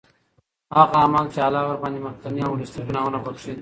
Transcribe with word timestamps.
هغه 0.75 0.93
أعمال 1.01 1.25
چې 1.33 1.39
الله 1.45 1.61
ورباندي 1.65 1.99
مخکيني 2.07 2.41
او 2.45 2.51
وروستنی 2.53 2.87
ګناهونه 2.87 3.17
بخښي 3.25 3.53